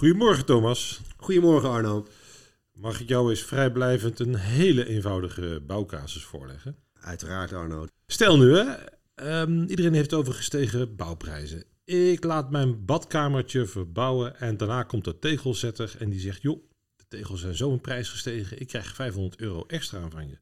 [0.00, 1.00] Goedemorgen Thomas.
[1.16, 2.06] Goedemorgen Arno.
[2.72, 6.76] Mag ik jou eens vrijblijvend een hele eenvoudige bouwcasus voorleggen?
[7.00, 7.86] Uiteraard Arno.
[8.06, 8.74] Stel nu, hè,
[9.14, 11.64] ehm, iedereen heeft over gestegen bouwprijzen.
[11.84, 16.42] Ik laat mijn badkamertje verbouwen en daarna komt de tegelzetter en die zegt...
[16.42, 16.62] joh,
[16.96, 20.38] de tegels zijn zo in prijs gestegen, ik krijg 500 euro extra van je.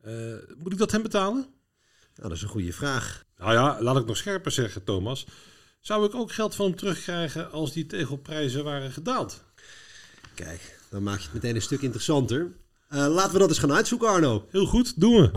[0.00, 1.46] Eh, moet ik dat hem betalen?
[2.14, 3.24] Nou, dat is een goede vraag.
[3.36, 5.26] Nou ja, laat ik nog scherper zeggen, Thomas.
[5.82, 9.44] Zou ik ook geld van hem terugkrijgen als die tegelprijzen waren gedaald?
[10.34, 12.40] Kijk, dan maak je het meteen een stuk interessanter.
[12.40, 14.46] Uh, laten we dat eens gaan uitzoeken, Arno.
[14.50, 15.30] Heel goed, doen we.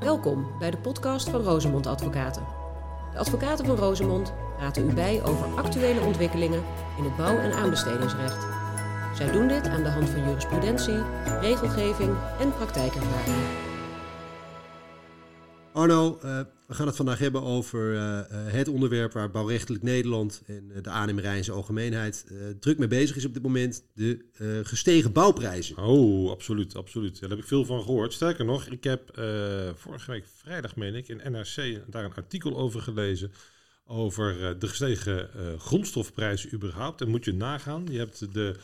[0.00, 2.42] Welkom bij de podcast van Rosemond Advocaten.
[3.12, 6.64] De advocaten van Rosemond praten u bij over actuele ontwikkelingen
[6.98, 8.46] in het bouw- en aanbestedingsrecht.
[9.16, 11.02] Zij doen dit aan de hand van jurisprudentie,
[11.40, 13.36] regelgeving en praktijkervaring.
[15.72, 16.40] Arno, uh,
[16.74, 21.36] we gaan het vandaag hebben over uh, het onderwerp waar bouwrechtelijk Nederland en de aannemerij
[21.36, 22.26] in zijn algemeenheid
[22.60, 24.24] druk mee bezig is op dit moment: de
[24.62, 25.76] gestegen bouwprijzen.
[25.76, 27.20] Oh, absoluut, absoluut.
[27.20, 28.12] Daar heb ik veel van gehoord.
[28.12, 29.10] Sterker nog, ik heb
[29.74, 33.32] vorige week vrijdag, meen ik, in NRC daar een artikel over gelezen.
[33.86, 37.00] Over de gestegen grondstofprijzen überhaupt.
[37.00, 38.56] En moet je nagaan, je hebt de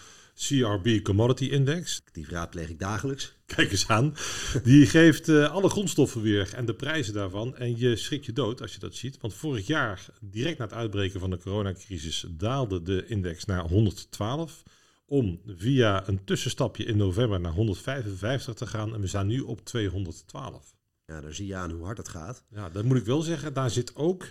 [0.47, 2.03] CRB Commodity Index.
[2.13, 3.35] Die raadpleeg ik dagelijks.
[3.47, 4.15] Kijk eens aan.
[4.63, 7.57] Die geeft uh, alle grondstoffen weer en de prijzen daarvan.
[7.57, 9.21] En je schrikt je dood als je dat ziet.
[9.21, 14.63] Want vorig jaar, direct na het uitbreken van de coronacrisis, daalde de index naar 112.
[15.07, 18.95] Om via een tussenstapje in november naar 155 te gaan.
[18.95, 20.75] En we staan nu op 212.
[21.07, 22.45] Ja, daar zie je aan hoe hard het gaat.
[22.51, 23.53] Ja, dat moet ik wel zeggen.
[23.53, 24.27] Daar zit ook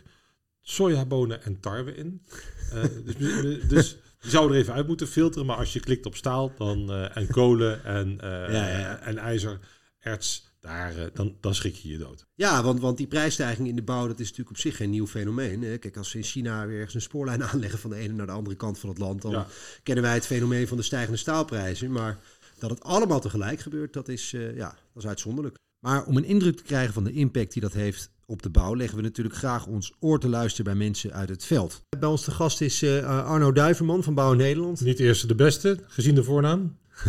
[0.62, 2.26] sojabonen en tarwe in.
[2.74, 2.84] Uh,
[3.18, 6.52] dus, dus je zou er even uit moeten filteren, maar als je klikt op staal
[6.58, 9.00] dan, uh, en kolen en, uh, ja, ja.
[9.00, 9.60] en ijzer,
[10.00, 12.26] erts, daar, uh, dan, dan schrik je je dood.
[12.36, 15.08] Ja, want, want die prijsstijging in de bouw, dat is natuurlijk op zich geen nieuw
[15.08, 15.62] fenomeen.
[15.62, 15.78] Hè?
[15.78, 18.32] Kijk, als ze in China weer ergens een spoorlijn aanleggen van de ene naar de
[18.32, 19.48] andere kant van het land, dan ja.
[19.84, 21.92] kennen wij het fenomeen van de stijgende staalprijzen.
[21.92, 22.20] Maar
[22.60, 25.58] dat het allemaal tegelijk gebeurt, dat is, ja, dat is uitzonderlijk.
[25.80, 28.76] Maar om een indruk te krijgen van de impact die dat heeft op de bouw,
[28.76, 31.82] leggen we natuurlijk graag ons oor te luisteren bij mensen uit het veld.
[32.00, 34.82] Bij ons de gast is uh, Arno Duiverman van Bouw Nederland.
[34.82, 36.78] Niet de eerste de beste, gezien de voornaam.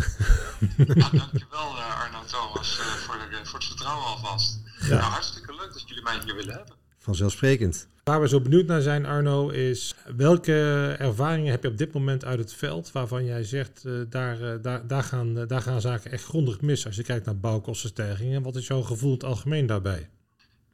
[0.77, 4.59] Nou, dankjewel uh, Arno Thomas uh, voor, de, voor het vertrouwen alvast.
[4.79, 4.87] Ja.
[4.87, 6.75] Nou, hartstikke leuk dat jullie mij hier willen hebben.
[6.97, 7.87] Vanzelfsprekend.
[8.03, 10.53] Waar we zo benieuwd naar zijn, Arno, is welke
[10.99, 14.53] ervaringen heb je op dit moment uit het veld waarvan jij zegt, uh, daar, uh,
[14.61, 18.43] daar, daar, gaan, uh, daar gaan zaken echt grondig mis als je kijkt naar bouwkostenstijgingen.
[18.43, 20.09] Wat is jouw gevoel het algemeen daarbij?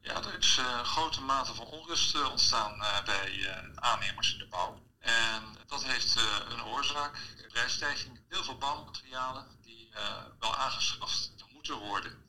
[0.00, 4.46] Ja, er is uh, grote mate van onrust uh, ontstaan uh, bij aannemers in de
[4.46, 4.82] bouw.
[4.98, 6.16] En dat heeft
[6.48, 8.20] een oorzaak, prijsstijging.
[8.28, 9.90] Heel veel bouwmaterialen die
[10.38, 12.24] wel aangeschaft moeten worden,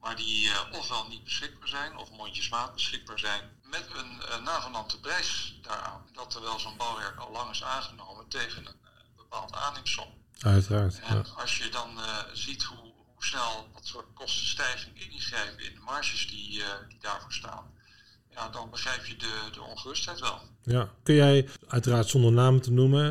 [0.00, 6.08] maar die ofwel niet beschikbaar zijn of mondjesmaat beschikbaar zijn, met een navenante prijs daaraan.
[6.12, 8.76] Dat terwijl zo'n bouwwerk al lang is aangenomen tegen een
[9.16, 10.24] bepaald aanneemsom.
[10.40, 11.00] Uiteraard.
[11.00, 11.24] En ja.
[11.36, 11.98] als je dan
[12.32, 12.83] ziet hoe
[13.24, 17.64] snel dat soort kostenstijging ingrijpen in de marges die, uh, die daarvoor staan,
[18.30, 20.40] ja, dan begrijp je de, de ongerustheid wel.
[20.62, 23.06] Ja, kun jij uiteraard zonder namen te noemen,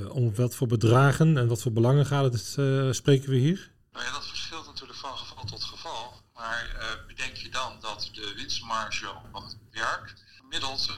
[0.00, 3.70] uh, om wat voor bedragen en wat voor belangen gaat het, uh, spreken we hier?
[3.92, 6.12] Nou ja, dat verschilt natuurlijk van geval tot geval.
[6.34, 6.66] Maar
[7.06, 10.90] bedenk je dan dat de winstmarge op het werk gemiddeld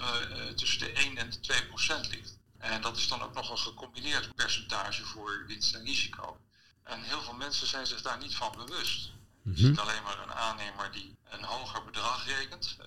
[0.54, 2.38] tussen de 1 en de 2 procent ligt.
[2.58, 6.36] En dat is dan ook nog een gecombineerd percentage voor winst en risico.
[6.82, 9.12] En heel veel mensen zijn zich daar niet van bewust.
[9.42, 12.76] Je ziet alleen maar een aannemer die een hoger bedrag rekent.
[12.80, 12.86] Uh,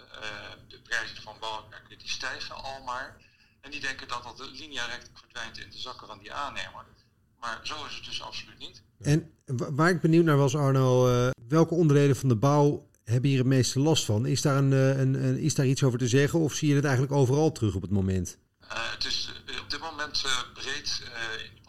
[0.67, 3.17] de prijzen van bouwwerken die stijgen al maar.
[3.61, 6.85] En die denken dat dat linea recta verdwijnt in de zakken van die aannemer.
[7.39, 8.81] Maar zo is het dus absoluut niet.
[9.01, 13.39] En waar ik benieuwd naar was, Arno, uh, welke onderdelen van de bouw hebben hier
[13.39, 14.25] het meeste last van?
[14.25, 16.83] Is daar, een, een, een, is daar iets over te zeggen of zie je het
[16.83, 18.37] eigenlijk overal terug op het moment?
[18.63, 21.01] Uh, het is op dit moment breed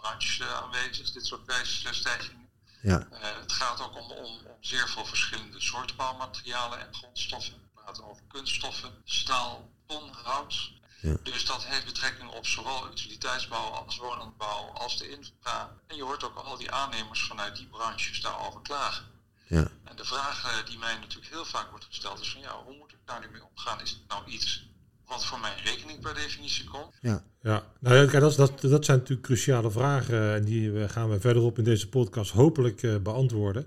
[0.04, 2.48] branche aanwezig, dit soort prijsstijgingen.
[2.82, 3.06] Ja.
[3.12, 7.54] Uh, het gaat ook om, om, om, zeer veel verschillende soorten bouwmaterialen en grondstoffen.
[7.54, 10.72] We praten over kunststoffen, staal, ton, hout.
[11.00, 11.16] Ja.
[11.22, 15.77] Dus dat heeft betrekking op zowel utiliteitsbouw als woningbouw als de infra.
[15.86, 19.04] En je hoort ook al die aannemers vanuit die branches daarover klagen.
[19.47, 19.68] Ja.
[19.84, 22.77] En de vraag uh, die mij natuurlijk heel vaak wordt gesteld is van ja, hoe
[22.77, 23.80] moet ik daar nu mee omgaan?
[23.80, 24.66] Is het nou iets
[25.06, 26.92] wat voor mijn rekening per definitie komt?
[27.01, 27.24] Ja.
[27.45, 31.21] Ja, nou ja, kijk, dat, dat, dat zijn natuurlijk cruciale vragen en die gaan we
[31.21, 33.66] verderop in deze podcast hopelijk uh, beantwoorden.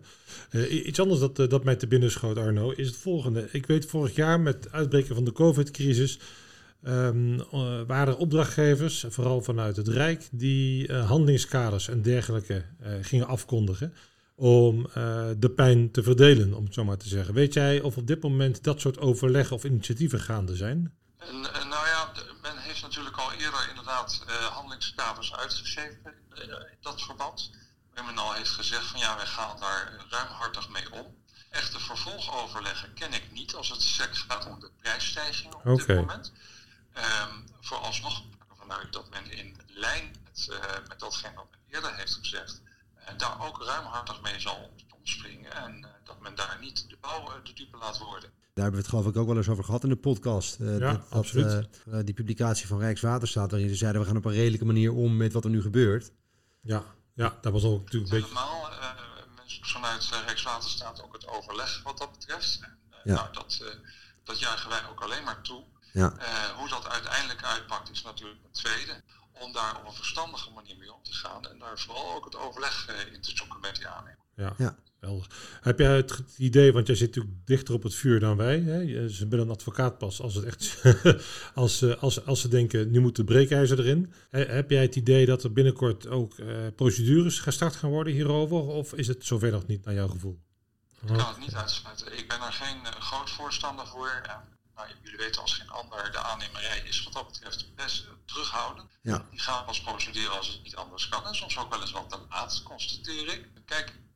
[0.51, 3.47] Uh, iets anders dat, uh, dat mij te binnen schoot, Arno, is het volgende.
[3.51, 6.19] Ik weet vorig jaar met het uitbreken van de COVID-crisis
[6.83, 7.37] um,
[7.87, 12.63] waren er opdrachtgevers, vooral vanuit het Rijk, die handelingskaders en dergelijke
[13.01, 13.93] gingen afkondigen
[14.35, 14.87] om
[15.37, 17.33] de pijn te verdelen, om het zo maar te zeggen.
[17.33, 20.91] Weet jij of op dit moment dat soort overleggen of initiatieven gaande zijn?
[21.17, 22.11] En, nou ja,
[22.41, 27.51] men heeft natuurlijk al eerder inderdaad uh, handelingskaders uitgegeven in dat verband.
[27.93, 31.25] Waar men al heeft gezegd van ja, wij gaan daar ruimhartig mee om.
[31.49, 36.31] Echte vervolgoverleggen ken ik niet als het seks gaat om de prijsstijging op dit moment.
[36.97, 38.21] Um, vooralsnog
[38.57, 42.61] vanuit dat men in lijn met, uh, met datgene wat men eerder heeft gezegd,
[43.17, 44.73] daar ook ruimhartig mee zal
[45.07, 48.29] omspringen en uh, dat men daar niet de bouw de dupe laat worden.
[48.53, 50.57] Daar hebben we het geloof ik ook wel eens over gehad in de podcast.
[50.59, 51.67] ja, dat, absoluut.
[52.03, 55.33] die publicatie van Rijkswaterstaat, waarin ze zeiden we gaan op een redelijke manier om met
[55.33, 56.11] wat er nu gebeurt.
[56.61, 56.83] Ja,
[57.13, 58.33] ja dat was ook natuurlijk een beetje...
[58.33, 58.69] Normaal,
[59.61, 62.59] vanuit Rijkswaterstaat ook het overleg wat dat betreft.
[62.61, 63.13] En, ja.
[63.13, 63.63] nou, dat,
[64.23, 65.63] dat juichen wij ook alleen maar toe.
[65.93, 66.13] Ja.
[66.19, 69.03] Uh, hoe dat uiteindelijk uitpakt is natuurlijk een tweede.
[69.31, 71.45] Om daar op een verstandige manier mee om te gaan.
[71.45, 74.26] En daar vooral ook het overleg uh, in te zoeken met die aannemer.
[74.37, 74.75] Ja, ja.
[75.61, 78.59] Heb jij het idee, want jij zit natuurlijk dichter op het vuur dan wij.
[78.59, 79.09] Hè?
[79.09, 80.81] Ze bent een advocaat pas als, het echt,
[81.55, 84.13] als, als, als ze denken, nu moet de breekijzer erin.
[84.29, 88.57] Heb jij het idee dat er binnenkort ook uh, procedures gestart gaan worden hierover?
[88.57, 90.39] Of is het zover nog niet naar jouw gevoel?
[91.01, 92.17] Ik kan het niet uitsluiten.
[92.17, 94.21] Ik ben er geen uh, groot voorstander voor.
[94.75, 98.89] Nou, jullie weten als geen ander, de aannemerij is wat dat betreft best terughouden.
[99.01, 99.25] Ja.
[99.29, 101.25] Die gaan pas procederen als het niet anders kan.
[101.25, 103.47] En soms ook wel eens wat te laat, constateer ik.
[103.65, 104.06] Kijk, eh,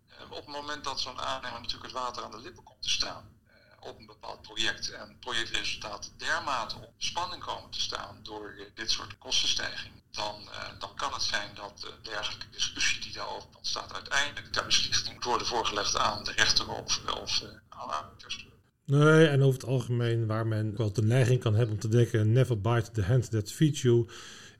[0.61, 3.99] moment dat zo'n aannemer natuurlijk het water aan de lippen komt te staan eh, op
[3.99, 9.17] een bepaald project en projectresultaten dermate op spanning komen te staan door eh, dit soort
[9.17, 10.35] kostenstijging, dan,
[10.79, 15.23] dan kan het zijn dat de dergelijke discussie die daarover ontstaat uiteindelijk ter beslissing moet
[15.23, 18.49] worden voorgelegd aan de rechter of, of aan aannemers.
[18.85, 22.31] Nee, en over het algemeen waar men wel de neiging kan hebben om te denken...
[22.31, 24.07] never bite the hand that feeds you...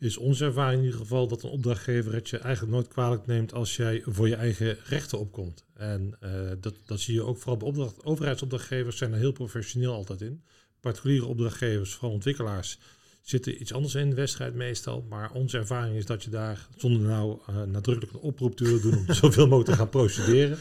[0.01, 3.53] is onze ervaring in ieder geval dat een opdrachtgever het je eigenlijk nooit kwalijk neemt...
[3.53, 5.65] als jij voor je eigen rechten opkomt.
[5.73, 9.93] En uh, dat, dat zie je ook vooral bij opdracht, overheidsopdrachtgevers zijn er heel professioneel
[9.93, 10.43] altijd in.
[10.79, 12.79] Particuliere opdrachtgevers, vooral ontwikkelaars
[13.21, 15.05] zitten iets anders in de wedstrijd meestal.
[15.09, 18.81] Maar onze ervaring is dat je daar, zonder nou uh, nadrukkelijk een oproep te willen
[18.81, 20.57] doen om zoveel mogelijk te gaan procederen,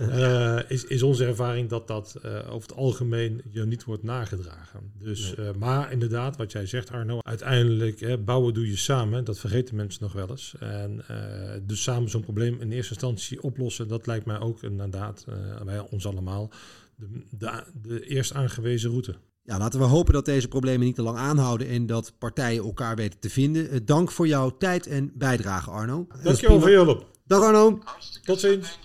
[0.00, 4.92] uh, is, is onze ervaring dat dat uh, over het algemeen je niet wordt nagedragen.
[4.98, 5.52] Dus, nee.
[5.52, 9.24] maar inderdaad, wat jij zegt Arno, uiteindelijk hè, bouwen doe je samen.
[9.24, 10.54] Dat vergeten mensen nog wel eens.
[10.58, 11.04] En
[11.62, 15.24] dus samen zo'n probleem in eerste instantie oplossen, dat lijkt mij ook inderdaad,
[15.64, 16.50] bij ons allemaal,
[16.96, 19.14] de, de, de eerst aangewezen route.
[19.44, 22.96] Ja, laten we hopen dat deze problemen niet te lang aanhouden en dat partijen elkaar
[22.96, 23.74] weten te vinden.
[23.74, 26.06] Uh, dank voor jouw tijd en bijdrage, Arno.
[26.22, 27.06] Dankjewel voor je hulp.
[27.26, 27.78] Dag Arno.
[28.24, 28.78] Tot ziens.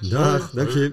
[0.00, 0.92] Dag, dank je.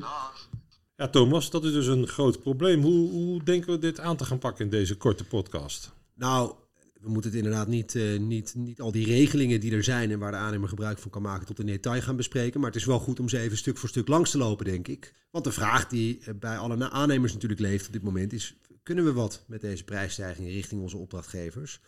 [0.96, 2.82] Ja, Thomas, dat is dus een groot probleem.
[2.82, 5.92] Hoe, hoe denken we dit aan te gaan pakken in deze korte podcast?
[6.16, 6.54] Nou,
[7.02, 10.20] we moeten het inderdaad niet, uh, niet, niet al die regelingen die er zijn en
[10.20, 12.60] waar de aannemer gebruik van kan maken tot in detail gaan bespreken.
[12.60, 14.88] Maar het is wel goed om ze even stuk voor stuk langs te lopen, denk
[14.88, 15.14] ik.
[15.32, 19.14] Want de vraag die bij alle aannemers natuurlijk leeft op dit moment is: kunnen we
[19.14, 21.80] wat met deze prijsstijging richting onze opdrachtgevers?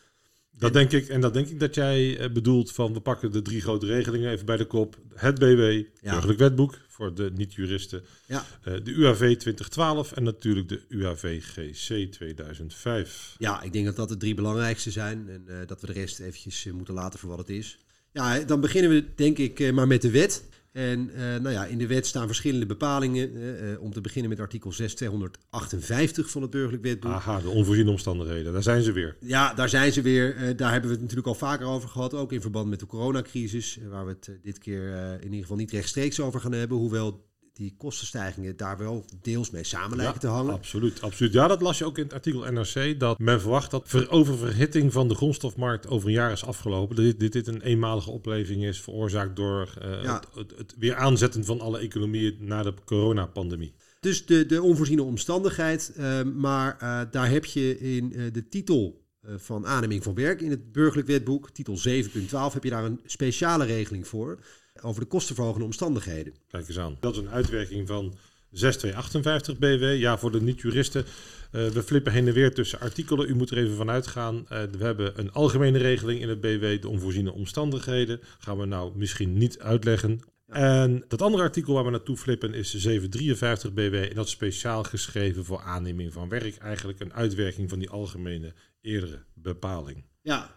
[0.57, 1.07] Dat denk ik.
[1.07, 4.31] En dat denk ik dat jij eh, bedoelt van we pakken de drie grote regelingen
[4.31, 4.97] even bij de kop.
[5.13, 8.03] Het BW, burgerlijk wetboek voor de niet-juristen.
[8.25, 8.45] Ja.
[8.67, 13.35] Uh, de UAV 2012 en natuurlijk de UAV GC 2005.
[13.37, 15.29] Ja, ik denk dat dat de drie belangrijkste zijn.
[15.29, 17.77] En uh, dat we de rest eventjes moeten laten voor wat het is.
[18.11, 20.43] Ja, dan beginnen we denk ik maar met de wet.
[20.73, 23.35] En uh, nou ja, in de wet staan verschillende bepalingen.
[23.35, 27.11] Uh, om te beginnen met artikel 6258 van het burgerlijk wetboek.
[27.11, 28.53] Aha, de onvoorziene omstandigheden.
[28.53, 29.15] Daar zijn ze weer.
[29.19, 30.35] Ja, daar zijn ze weer.
[30.35, 32.13] Uh, daar hebben we het natuurlijk al vaker over gehad.
[32.13, 33.79] Ook in verband met de coronacrisis.
[33.89, 36.77] Waar we het dit keer in ieder geval niet rechtstreeks over gaan hebben.
[36.77, 40.53] Hoewel die kostenstijgingen daar wel deels mee samen lijken te hangen.
[40.53, 41.33] Absoluut, absoluut.
[41.33, 42.99] Ja, dat las je ook in het artikel NRC.
[42.99, 46.95] Dat men verwacht dat oververhitting van de grondstofmarkt over een jaar is afgelopen.
[46.95, 51.45] Dat dit, dit, dit een eenmalige opleving is veroorzaakt door uh, het, het, weer aanzetten
[51.45, 53.73] van alle economieën na de coronapandemie.
[53.99, 55.93] Dus de, de onvoorziene omstandigheid.
[55.97, 59.01] Uh, maar uh, daar heb je in de titel
[59.37, 61.83] van aanneming van werk in het burgerlijk wetboek, titel 7.12,
[62.29, 64.39] heb je daar een speciale regeling voor
[64.83, 66.33] over de kostenverhogende omstandigheden.
[66.47, 66.97] Kijk eens aan.
[66.99, 68.13] Dat is een uitwerking van
[68.53, 70.01] 6258 BW.
[70.01, 71.05] Ja, voor de niet-juristen.
[71.51, 73.29] Uh, we flippen heen en weer tussen artikelen.
[73.29, 74.35] U moet er even van uitgaan.
[74.35, 78.19] Uh, we hebben een algemene regeling in het BW, de onvoorziene omstandigheden.
[78.39, 80.19] Gaan we nou misschien niet uitleggen.
[80.47, 83.93] En dat andere artikel waar we naartoe flippen is 753 BW.
[83.93, 86.57] En dat is speciaal geschreven voor aanneming van werk.
[86.57, 90.03] Eigenlijk een uitwerking van die algemene eerdere bepaling.
[90.21, 90.55] Ja,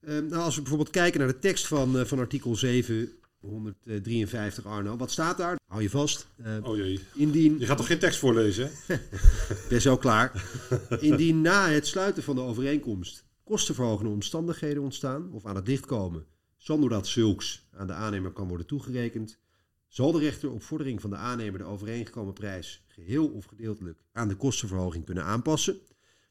[0.00, 3.12] uh, nou als we bijvoorbeeld kijken naar de tekst van, van artikel 7
[3.44, 4.96] 153 Arno.
[4.96, 5.58] Wat staat daar?
[5.66, 6.28] Hou je vast.
[6.36, 7.00] Uh, oh jee.
[7.14, 7.58] Indien...
[7.58, 8.70] Je gaat toch geen tekst voorlezen?
[9.68, 10.44] ben zo klaar.
[11.00, 16.26] Indien na het sluiten van de overeenkomst kostenverhogende omstandigheden ontstaan of aan het licht komen,
[16.56, 19.38] zonder dat zulks aan de aannemer kan worden toegerekend,
[19.88, 24.28] zal de rechter op vordering van de aannemer de overeengekomen prijs geheel of gedeeltelijk aan
[24.28, 25.78] de kostenverhoging kunnen aanpassen,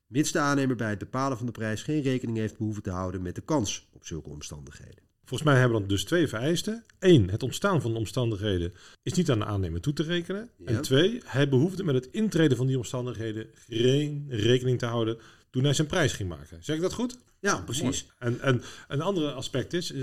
[0.07, 3.21] mits de aannemer bij het bepalen van de prijs geen rekening heeft behoeven te houden
[3.21, 5.12] met de kans op zulke omstandigheden.
[5.25, 6.83] Volgens mij hebben we dan dus twee vereisten.
[6.99, 10.49] Eén, het ontstaan van de omstandigheden is niet aan de aannemer toe te rekenen.
[10.57, 10.65] Ja.
[10.65, 15.17] En twee, hij behoefde met het intreden van die omstandigheden geen rekening te houden
[15.49, 16.63] toen hij zijn prijs ging maken.
[16.63, 17.17] Zeg ik dat goed?
[17.39, 18.05] Ja, precies.
[18.19, 20.01] En, en een andere aspect is, eh,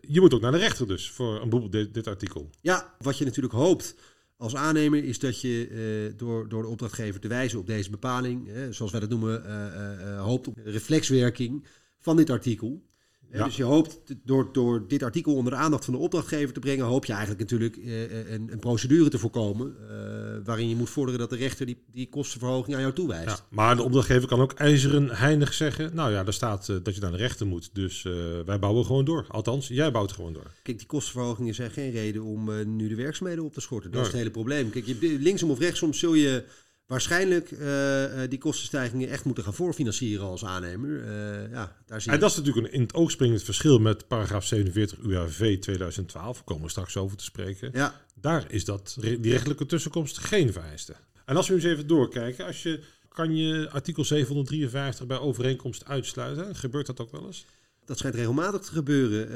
[0.00, 2.50] je moet ook naar de rechter dus voor een op dit, dit artikel.
[2.60, 3.94] Ja, wat je natuurlijk hoopt
[4.36, 8.50] als aannemer is dat je eh, door, door de opdrachtgever te wijzen op deze bepaling,
[8.70, 11.66] zoals wij dat noemen, eh, hoopt op reflexwerking
[11.98, 12.86] van dit artikel.
[13.32, 13.44] Ja.
[13.44, 16.84] Dus je hoopt door, door dit artikel onder de aandacht van de opdrachtgever te brengen,
[16.84, 19.96] hoop je eigenlijk natuurlijk eh, eh, een, een procedure te voorkomen eh,
[20.44, 23.28] waarin je moet vorderen dat de rechter die, die kostenverhoging aan jou toewijst.
[23.28, 27.00] Ja, maar de opdrachtgever kan ook ijzeren heinig zeggen, nou ja, daar staat dat je
[27.00, 27.70] naar de rechter moet.
[27.72, 28.02] Dus
[28.46, 29.24] wij bouwen gewoon door.
[29.28, 30.52] Althans, jij bouwt gewoon door.
[30.62, 33.90] Kijk, die kostenverhogingen zijn geen reden om nu de werkzaamheden op te schorten.
[33.90, 34.70] Dat is het hele probleem.
[34.70, 36.44] Kijk, je, linksom of rechtsom zul je
[36.88, 41.04] waarschijnlijk eh, eh, die kostenstijgingen echt moeten gaan voorfinancieren als aannemer.
[41.04, 42.12] Eh, ja, daar zie.
[42.12, 46.34] En dat is natuurlijk een in het oog springend verschil met paragraaf 47 UAV 2012.
[46.34, 47.70] Daar komen we straks over te spreken.
[47.72, 50.94] Ja, Daar is dat, die rechtelijke tussenkomst geen vereiste.
[51.24, 56.56] En als we eens even doorkijken, als je, kan je artikel 753 bij overeenkomst uitsluiten?
[56.56, 57.46] Gebeurt dat ook wel eens?
[57.84, 59.32] dat schijnt regelmatig te gebeuren.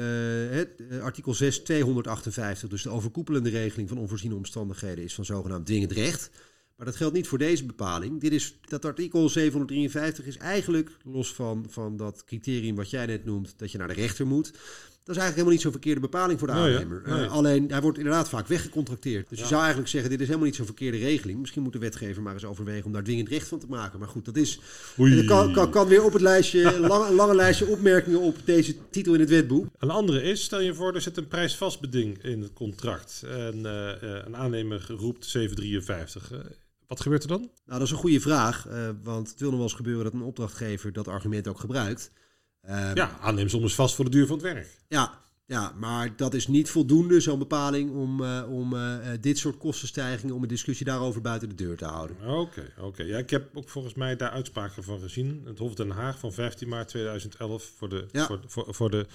[0.53, 0.69] Het,
[1.01, 6.29] artikel 6, 258, dus de overkoepelende regeling van onvoorziene omstandigheden, is van zogenaamd dwingend recht.
[6.83, 8.21] Maar dat geldt niet voor deze bepaling.
[8.21, 13.25] Dit is, dat artikel 753 is eigenlijk, los van, van dat criterium wat jij net
[13.25, 14.51] noemt, dat je naar de rechter moet.
[15.03, 17.01] Dat is eigenlijk helemaal niet zo'n verkeerde bepaling voor de Nee, aannemer.
[17.05, 17.27] Eh, Nee.
[17.27, 19.29] alleen, hij wordt inderdaad vaak weggecontracteerd.
[19.29, 19.43] Dus Ja.
[19.43, 21.39] je zou eigenlijk zeggen, dit is helemaal niet zo'n verkeerde regeling.
[21.39, 23.99] Misschien moet de wetgever maar eens overwegen om daar dwingend recht van te maken.
[23.99, 24.59] Maar goed, dat is...
[25.25, 28.75] Kan, kan, kan weer op het lijstje, een lange, een lange lijstje opmerkingen op deze
[28.89, 29.67] titel in het wetboek.
[29.77, 33.23] Een andere is, stel je voor, er zit een prijsvastbeding in het contract.
[33.27, 36.31] En eh, eh, een aannemer roept 753.
[36.93, 37.39] Wat gebeurt er dan?
[37.39, 38.67] Nou, dat is een goede vraag.
[38.67, 42.11] eh, want het wil nog wel eens gebeuren dat een opdrachtgever dat argument ook gebruikt.
[42.61, 44.77] Eh, Ja, aanneem soms vast voor de duur van het werk.
[44.87, 49.57] ja, ja, maar dat is niet voldoende, zo'n bepaling, om, eh, om eh, dit soort
[49.57, 52.15] kostenstijgingen, om een discussie daarover buiten de deur te houden.
[52.27, 53.03] Oké, oké.
[53.03, 55.41] Ja, ik heb ook volgens mij daar uitspraken van gezien.
[55.45, 58.25] Het Hof Den Haag van 15 maart 2011 voor de, Ja.
[58.25, 59.05] voor, voor, voor de,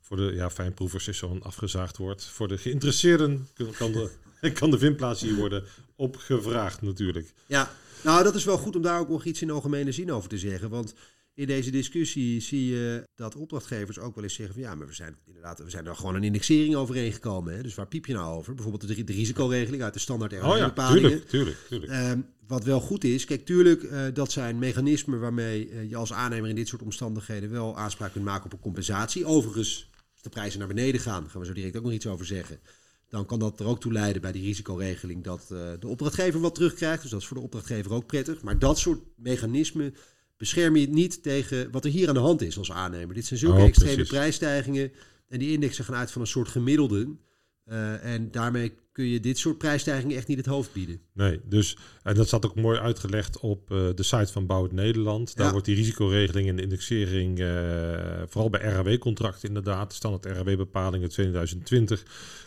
[0.00, 2.24] voor de ja, fijnproevers is zo'n afgezaagd woord.
[2.24, 4.10] Voor de geïnteresseerden kan de,
[4.58, 5.64] kan de vindplaats hier worden
[5.96, 7.32] opgevraagd natuurlijk.
[7.46, 7.70] Ja,
[8.02, 10.38] nou, dat is wel goed om daar ook nog iets in algemene zin over te
[10.38, 10.70] zeggen.
[10.70, 10.94] Want
[11.36, 14.94] in deze discussie zie je dat opdrachtgevers ook wel eens zeggen van ja, maar we
[14.94, 17.54] zijn inderdaad, we zijn er gewoon een indexering overeengekomen.
[17.54, 17.62] Hè?
[17.62, 18.54] Dus waar piep je nou over?
[18.54, 21.92] Bijvoorbeeld de, de risicoregeling uit de standaard Oh ja, tuurlijk, tuurlijk, tuurlijk.
[21.92, 26.12] Ehm, wat wel goed is, kijk, tuurlijk, eh, dat zijn mechanismen waarmee eh, je als
[26.12, 29.24] aannemer in dit soort omstandigheden wel aanspraak kunt maken op een compensatie.
[29.24, 32.26] Overigens, als de prijzen naar beneden gaan, gaan we zo direct ook nog iets over
[32.26, 32.58] zeggen.
[33.08, 36.54] Dan kan dat er ook toe leiden bij die risicoregeling dat eh, de opdrachtgever wat
[36.54, 37.02] terugkrijgt.
[37.02, 38.42] Dus dat is voor de opdrachtgever ook prettig.
[38.42, 39.94] Maar dat soort mechanismen
[40.36, 43.14] beschermen je niet tegen wat er hier aan de hand is als aannemer.
[43.14, 44.10] Dit zijn zulke Oh, extreme precies.
[44.12, 44.92] prijsstijgingen.
[45.28, 47.16] En die indexen gaan uit van een soort gemiddelde.
[47.64, 51.00] Eh, en daarmee kun je dit soort prijsstijgingen echt niet het hoofd bieden.
[51.12, 54.72] Nee, dus, en dat staat ook mooi uitgelegd op eh, de site van Bouw het
[54.72, 55.36] Nederland.
[55.36, 55.50] Daar Ja.
[55.52, 57.38] wordt die risicoregeling en de indexering,
[58.28, 62.02] vooral bij RAW-contracten inderdaad, standaard RAW-bepalingen 2020,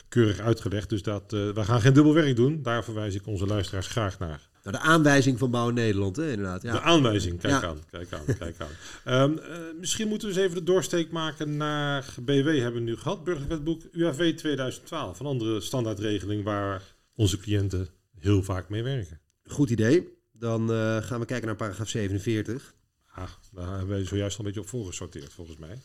[0.09, 0.89] keurig uitgelegd.
[0.89, 2.61] Dus dat, eh, we gaan geen dubbel werk doen.
[2.61, 4.49] Daar verwijs ik onze luisteraars graag naar.
[4.63, 6.61] Nou, de aanwijzing van Bouw Nederland, hè, inderdaad.
[6.61, 6.81] De Ja.
[6.81, 7.67] aanwijzing, kijk Ja.
[7.67, 8.67] aan, kijk aan, kijk aan.
[9.13, 12.97] Ehm, eh, misschien moeten we eens even de doorsteek maken naar BW hebben we nu
[12.97, 13.23] gehad.
[13.23, 16.81] Burgerwetboek UAV 2012, een andere standaardregeling waar
[17.15, 17.87] onze cliënten
[18.19, 19.19] heel vaak mee werken.
[19.43, 20.17] Goed idee.
[20.31, 22.73] Dan eh, gaan we kijken naar paragraaf 47.
[23.13, 25.77] Ah, daar hebben wij zojuist al een beetje op voorgesorteerd, volgens mij.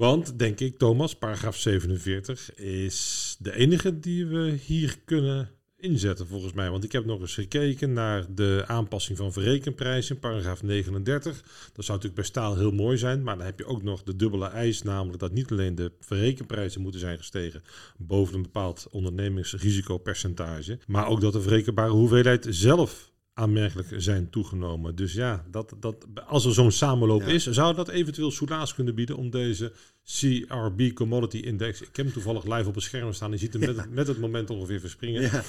[0.00, 6.52] Want, denk ik, Thomas, paragraaf 47 is de enige die we hier kunnen inzetten, volgens
[6.52, 6.70] mij.
[6.70, 11.42] Want ik heb nog eens gekeken naar de aanpassing van verrekenprijzen, paragraaf 39.
[11.72, 14.16] Dat zou natuurlijk bij staal heel mooi zijn, maar dan heb je ook nog de
[14.16, 17.62] dubbele eis, namelijk dat niet alleen de verrekenprijzen moeten zijn gestegen
[17.96, 24.94] boven een bepaald ondernemingsrisicopercentage, maar ook dat de verrekenbare hoeveelheid zelf aanmerkelijk zijn toegenomen.
[24.96, 27.26] Dus ja, dat, dat, als er zo'n samenloop Ja.
[27.26, 29.72] is, zou dat eventueel soelaas kunnen bieden om deze
[30.04, 33.62] CRB Commodity Index, ik heb hem toevallig live op het scherm staan, je ziet hem
[33.74, 35.42] met, het, met het moment ongeveer verspringen, Ja.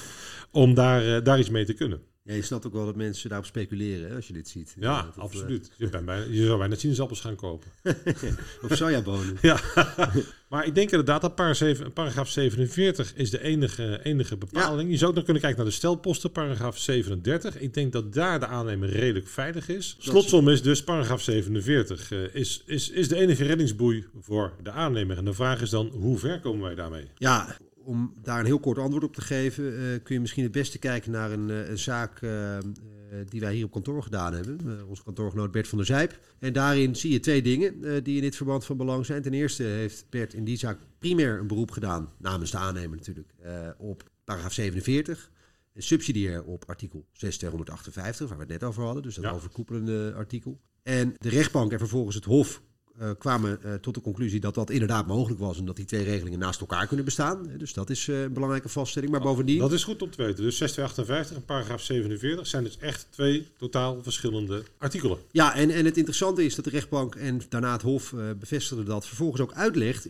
[0.50, 2.00] om daar, eh, daar iets mee te kunnen.
[2.24, 4.74] Ja, je snapt ook wel dat mensen daarop speculeren hè, als je dit ziet.
[4.78, 5.70] Ja, Dat, eh, absoluut.
[5.76, 7.70] Je, bent bijna, je zou bijna sinaasappels gaan kopen.
[8.62, 9.36] of sojabonen.
[9.40, 9.60] Ja,
[10.50, 11.34] maar ik denk inderdaad dat
[11.94, 14.90] paragraaf 47 is de enige, enige bepaling.
[14.90, 17.58] Je zou ook nog kunnen kijken naar de stelposten, paragraaf 37.
[17.58, 19.96] Ik denk dat daar de aannemer redelijk veilig is.
[19.98, 25.16] Slotsom is dus paragraaf 47 eh, is, is, is de enige reddingsboei voor de aannemer.
[25.16, 27.08] En de vraag is dan, hoe ver komen wij daarmee?
[27.16, 30.52] Ja, om daar een heel kort antwoord op te geven, eh, kun je misschien het
[30.52, 32.58] beste kijken naar een, eh, een zaak eh,
[33.28, 34.86] die wij hier op kantoor gedaan hebben.
[34.88, 36.18] onze kantoorgenoot Bert van der Zijp.
[36.38, 39.22] En daarin zie je twee dingen die in dit verband van belang zijn.
[39.22, 43.34] Ten eerste heeft Bert in die zaak primair een beroep gedaan, namens de aannemer natuurlijk,
[43.78, 45.30] op paragraaf 47
[45.76, 50.60] subsidiair op artikel 6258, waar we het net over hadden, dus dat overkoepelende artikel.
[50.82, 52.62] En de rechtbank en vervolgens het Hof
[53.00, 56.04] uh, kwamen uh, tot de conclusie dat dat inderdaad mogelijk was en dat die twee
[56.04, 57.48] regelingen naast elkaar kunnen bestaan.
[57.58, 59.12] Dus dat is uh, een belangrijke vaststelling.
[59.12, 59.58] Maar bovendien.
[59.58, 60.44] Dat is goed om te weten.
[60.44, 65.18] Dus 6258 en paragraaf 47 zijn dus echt twee totaal verschillende artikelen.
[65.30, 69.06] Ja, en, en het interessante is dat de rechtbank en daarna het Hof bevestigde dat
[69.06, 70.08] vervolgens ook uitlegt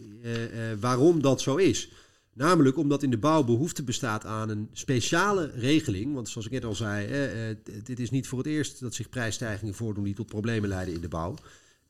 [0.80, 1.88] waarom dat zo is.
[2.34, 6.14] Namelijk omdat in de bouw behoefte bestaat aan een speciale regeling.
[6.14, 9.08] Want zoals ik net al zei, eh, dit is niet voor het eerst dat zich
[9.08, 11.34] prijsstijgingen voordoen die tot problemen leiden in de bouw.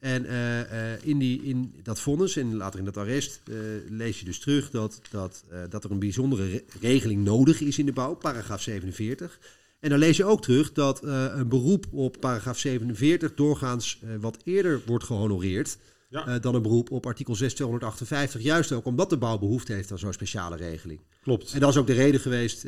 [0.03, 3.57] En uh, in, die, in dat vonnis en later in dat arrest uh,
[3.89, 7.93] lees je dus terug dat, dat, dat er een bijzondere regeling nodig is in de
[7.93, 9.39] bouw, paragraaf 47.
[9.81, 14.83] En dan lees je ook terug dat een beroep op paragraaf 47 doorgaans wat eerder
[14.87, 15.79] wordt gehonoreerd
[16.09, 16.39] ja.
[16.39, 18.43] dan een beroep op artikel 6258.
[18.43, 21.01] Juist ook omdat de bouw behoefte heeft aan zo'n speciale regeling.
[21.23, 21.53] Klopt.
[21.53, 22.67] En dat is ook de reden geweest,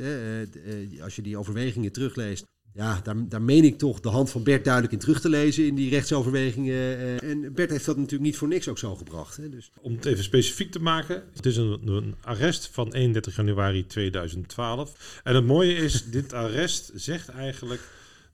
[1.02, 2.44] als je die overwegingen terugleest,
[2.74, 5.66] ja, daar, daar meen ik toch de hand van Bert duidelijk in terug te lezen
[5.66, 6.74] in die rechtsoverwegingen.
[6.74, 9.36] Eh, en Bert heeft dat natuurlijk niet voor niks ook zo gebracht.
[9.36, 9.70] Hè, dus.
[9.80, 15.20] Om het even specifiek te maken, het is een, een arrest van 31 januari 2012.
[15.24, 17.80] En het mooie is, dit arrest zegt eigenlijk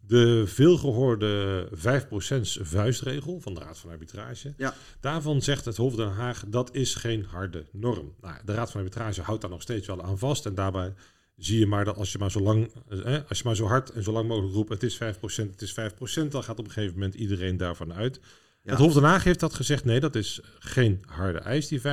[0.07, 4.55] de veelgehoorde 5% vuistregel van de Raad van Arbitrage.
[4.57, 4.75] Ja.
[5.01, 8.15] Daarvan zegt het Hof Den Haag dat is geen harde norm.
[8.21, 10.47] Nou, de Raad van Arbitrage houdt daar nog steeds wel aan vast.
[10.47, 10.93] En daarbij
[11.41, 13.91] zie je maar dat als je maar zo lang, eh, als je maar zo hard
[13.91, 16.71] en zo lang mogelijk roept, het is 5%, het is 5%, dan gaat op een
[16.71, 18.21] gegeven moment iedereen daarvan uit.
[18.63, 21.85] Het Hof Den Haag heeft dat gezegd, nee, dat is geen harde eis, die 5%.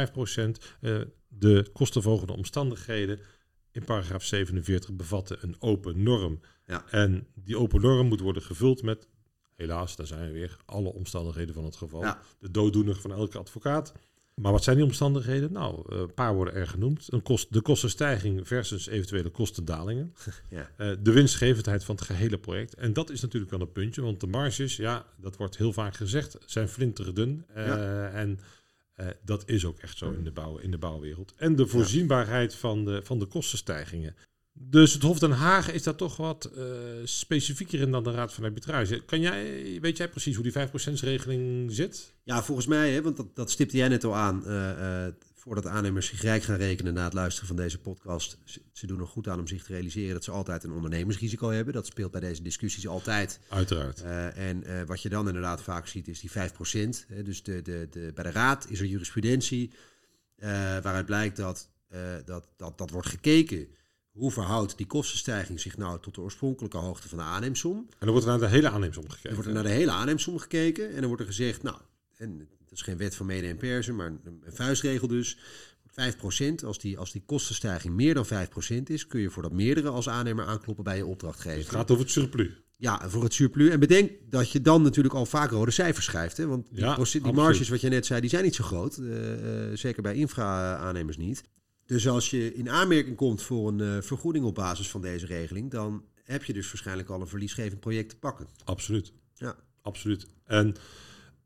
[0.81, 3.19] Uh, eh, de kostenverhogende omstandigheden
[3.71, 6.39] in paragraaf 47 bevatten een open norm.
[6.65, 6.85] Ja.
[6.89, 9.07] En die open norm moet worden gevuld met,
[9.55, 12.15] helaas, daar zijn we weer, alle omstandigheden van het geval.
[12.39, 13.93] De dooddoener van elke advocaat.
[14.41, 15.51] Maar wat zijn die omstandigheden?
[15.51, 17.07] Nou, eh, een paar worden er genoemd.
[17.09, 20.13] Een kost, de kostenstijging versus eventuele kostendalingen.
[20.49, 20.69] Ja.
[20.77, 22.73] Uh, de winstgevendheid van het gehele project.
[22.73, 25.95] En dat is natuurlijk wel een puntje, want de marges, ja, dat wordt heel vaak
[25.95, 27.45] gezegd, zijn flinterdun.
[27.57, 28.09] Uh, ja.
[28.09, 28.39] En
[29.21, 31.33] dat is ook echt zo in de, bouw, in de bouwwereld.
[31.37, 34.15] En de voorzienbaarheid van, de, van de kostenstijgingen.
[34.59, 36.63] Dus het Hof Den Haag is daar toch wat uh,
[37.03, 38.99] specifieker in dan de Raad van Arbitrage.
[39.05, 42.13] Kan jij, weet jij precies hoe die 5%-regeling zit?
[42.23, 44.43] Ja, volgens mij, hè, want dat, dat stipte jij net al aan.
[44.45, 48.37] Uh, uh, voordat aannemers zich rijk gaan rekenen na het luisteren van deze podcast.
[48.71, 51.73] Ze, doen er goed aan om zich te realiseren dat ze altijd een ondernemersrisico hebben.
[51.73, 53.39] Dat speelt bij deze discussies altijd.
[53.49, 54.01] Uiteraard.
[54.35, 56.33] en wat je dan inderdaad vaak ziet is die 5%.
[57.07, 59.71] Hè, dus de, de, de, bij de Raad is er jurisprudentie
[60.81, 61.69] waaruit blijkt dat,
[62.25, 63.67] dat, dat, dat wordt gekeken
[64.17, 67.77] hoe verhoudt die kostenstijging zich nou tot de oorspronkelijke hoogte van de aanneemsom?
[67.77, 69.23] En dan wordt er naar de hele aanneemsom gekeken.
[69.23, 71.77] Dan wordt er naar de hele aanneemsom gekeken en dan wordt er gezegd, nou,
[72.17, 75.37] en dat is geen wet van mede en persen, maar een, vuistregel dus.
[75.91, 78.29] 5%, als die, als die kostenstijging meer dan 5%
[78.83, 81.59] is, kun je voor dat meerdere als aannemer aankloppen bij je opdrachtgever.
[81.59, 82.61] het gaat over het surplus.
[82.75, 83.69] Ja, voor het surplus.
[83.69, 86.37] En bedenk dat je dan natuurlijk al vaak rode cijfers schrijft.
[86.37, 86.47] Hè?
[86.47, 88.97] Want die, ja, die marges, wat je net zei, die zijn niet zo groot.
[88.97, 89.15] Uh,
[89.73, 91.43] zeker bij infra-aannemers niet.
[91.87, 95.71] Dus als je in aanmerking komt voor een uh, vergoeding op basis van deze regeling,
[95.71, 98.47] dan heb je dus waarschijnlijk al een verliesgevend project te pakken.
[98.63, 99.13] Absoluut.
[99.33, 99.55] Ja.
[99.81, 100.27] Absoluut.
[100.43, 100.75] En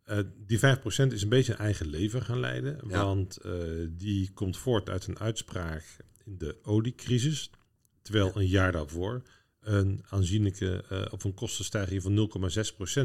[0.10, 0.62] uh, die 5%
[1.13, 2.80] is een beetje een eigen leven gaan leiden.
[2.84, 3.54] Want uh,
[3.89, 7.49] die komt voort uit een uitspraak in de oliecrisis.
[8.01, 9.21] Terwijl een jaar daarvoor
[9.60, 12.30] een aanzienlijke of een kostenstijging van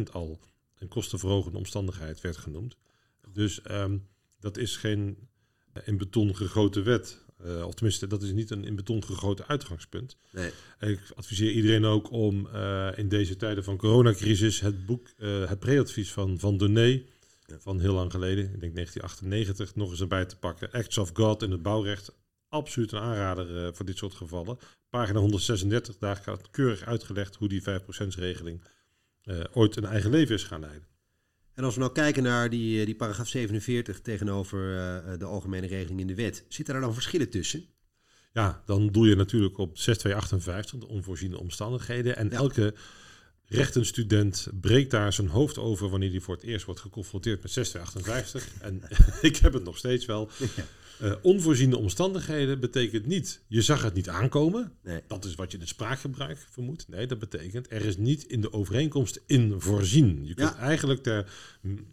[0.07, 0.41] 0,6% al
[0.79, 2.77] een kostenverhogende omstandigheid werd genoemd.
[3.33, 4.09] Dus um,
[4.41, 5.29] dat is geen
[5.85, 7.25] in beton gegoten wet.
[7.45, 10.17] Uh, of tenminste, dat is niet een in beton gegoten uitgangspunt.
[10.31, 10.51] Nee.
[10.81, 15.59] ik adviseer iedereen ook om uh, in deze tijden van coronacrisis het boek, uh, het
[15.59, 17.03] preadvies van Van Doné,
[17.47, 17.59] ja.
[17.59, 20.71] van heel lang geleden, ik denk 1998, nog eens erbij te pakken.
[20.71, 22.13] Acts of God in het bouwrecht.
[22.49, 24.59] Absoluut een aanrader voor dit soort gevallen.
[24.89, 28.63] Pagina 136, daar gaat keurig uitgelegd hoe die 5%-regeling
[29.53, 30.96] ooit een eigen leven is gaan leiden.
[31.57, 35.67] En als we nou kijken naar die, eh, die paragraaf 47 tegenover uh, de algemene
[35.67, 37.65] regeling in de wet, zitten daar dan verschillen tussen?
[38.33, 42.17] Ja, dan doe je natuurlijk op 6258, de onvoorziene omstandigheden.
[42.17, 42.75] En elke
[43.45, 48.63] rechtenstudent breekt daar zijn hoofd over wanneer hij voor het eerst wordt geconfronteerd met 6258.
[48.63, 48.83] en
[49.31, 50.31] ik heb het nog steeds wel.
[50.39, 50.65] Ja.
[51.03, 54.73] Uh, onvoorziene omstandigheden betekent niet, je zag het niet aankomen.
[54.83, 55.01] Nee.
[55.07, 56.89] Dat is wat je in het spraakgebruik vermoedt.
[56.89, 60.27] Nee, dat betekent, er is niet in de overeenkomst in voorzien.
[60.27, 61.87] Je kunt eigenlijk ter mm,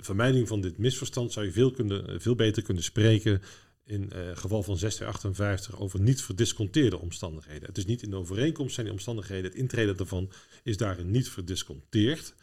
[0.00, 3.42] vermijding van dit misverstand, zou je veel, kunnen, veel beter kunnen spreken
[3.84, 7.68] in uh, geval van 6258 over niet verdisconteerde omstandigheden.
[7.68, 9.44] Het is niet in de overeenkomst zijn die omstandigheden.
[9.44, 12.34] Het intreden daarvan is daarin niet verdisconteerd.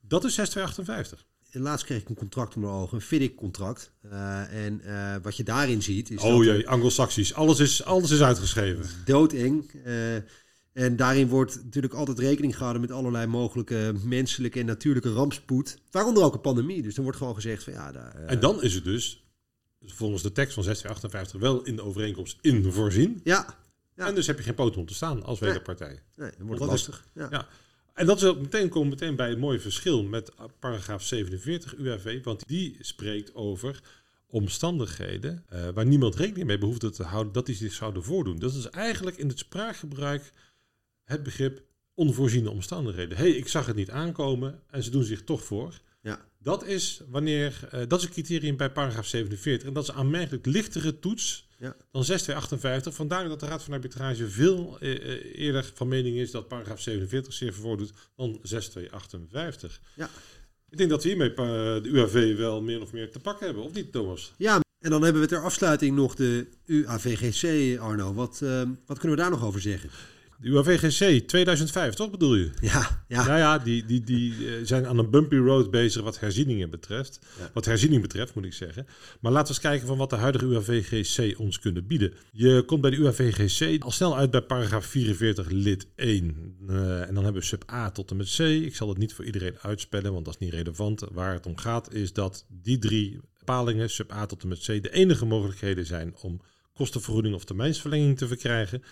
[0.00, 1.26] Dat is 6258.
[1.60, 3.92] Laatst kreeg ik een contract onder ogen, een FIDIC-contract.
[4.04, 6.20] Uh, en uh, wat je daarin ziet is.
[6.22, 7.34] Oh jee, Anglo-Saxisch.
[7.34, 8.86] Alles is, alles is uitgeschreven.
[9.04, 9.70] Doodeng.
[10.76, 15.78] En daarin wordt natuurlijk altijd rekening gehouden met allerlei mogelijke menselijke en natuurlijke rampspoed.
[15.90, 16.82] Waaronder ook een pandemie.
[16.82, 17.92] Dus dan wordt gewoon gezegd van ja.
[17.92, 19.26] Daar, En dan is het dus
[19.80, 23.20] volgens de tekst van 1658 wel in de overeenkomst in voorzien.
[23.24, 23.58] Ja.
[23.94, 24.06] ja.
[24.06, 25.88] En dus heb je geen poten om te staan als wederpartij.
[25.88, 27.04] Nee, nee dan wordt het lastig.
[27.04, 27.28] Is, ja.
[27.30, 27.46] ja.
[27.96, 32.24] En dat is ook meteen, komt meteen bij het mooie verschil met paragraaf 47 UWV.
[32.24, 33.80] Want die spreekt over
[34.26, 38.38] omstandigheden uh, waar niemand rekening mee behoefde te houden dat die zich zouden voordoen.
[38.38, 40.32] Dat is eigenlijk in het spraakgebruik
[41.04, 41.62] het begrip
[41.94, 43.16] onvoorziene omstandigheden.
[43.16, 45.80] hey, ik zag het niet aankomen en ze doen zich toch voor.
[46.02, 46.28] Ja.
[46.38, 49.94] Dat is wanneer, uh, dat is een criterium bij paragraaf 47 en dat is een
[49.94, 51.76] aanmerkelijk lichtere toets ja.
[51.90, 52.94] dan 6258.
[52.94, 57.32] Vandaar dat de Raad van Arbitrage veel uh, eerder van mening is dat paragraaf 47
[57.32, 59.80] zeer voordoet dan 6258.
[59.94, 60.10] Ja.
[60.70, 63.72] Ik denk dat we hiermee de UAV wel meer of meer te pakken hebben, of
[63.72, 64.32] niet Thomas?
[64.36, 68.14] Ja, en dan hebben we ter afsluiting nog de UAVGC, Arno.
[68.14, 69.90] Wat, uh, wat kunnen we daar nog over zeggen?
[70.40, 72.50] De UAVGC 2005, toch bedoel je?
[72.60, 73.26] Ja, ja.
[73.26, 77.18] Ja, ja die, die, die zijn aan een bumpy road bezig wat herzieningen betreft.
[77.38, 77.50] Ja.
[77.52, 78.86] Wat herziening betreft, moet ik zeggen.
[79.20, 82.12] Maar laten we eens kijken van wat de huidige UAVGC ons kunnen bieden.
[82.32, 86.56] Je komt bij de UAVGC al snel uit bij paragraaf 44 lid 1.
[86.68, 88.38] Uh, en dan hebben we sub A tot en met C.
[88.38, 91.02] Ik zal het niet voor iedereen uitspellen, want dat is niet relevant.
[91.12, 94.66] Waar het om gaat is dat die drie bepalingen, sub A tot en met C,
[94.66, 96.40] de enige mogelijkheden zijn om
[96.74, 98.82] kostenvergoeding of termijnsverlenging te verkrijgen.